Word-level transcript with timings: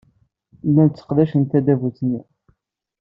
Llant 0.67 0.95
sseqdacent 0.99 1.49
tadabut-nni. 1.51 2.21